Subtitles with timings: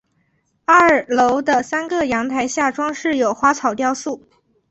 [0.65, 4.19] 二楼的三个阳台下装饰有花草雕塑。